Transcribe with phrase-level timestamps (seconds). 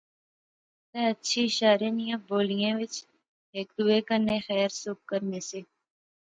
[0.89, 2.95] تہ اچھی شارے نیاں بولیا وچ
[3.53, 5.59] ہیک دوہے کنے خیر سکھ کرنے سے